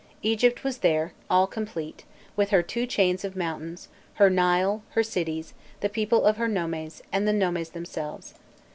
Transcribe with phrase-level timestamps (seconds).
[0.23, 2.05] Egypt was there, all complete,
[2.35, 7.03] with her two chains of mountains, her Nile, her cities, the people of her nomes,
[7.11, 8.33] and the nomes themselves.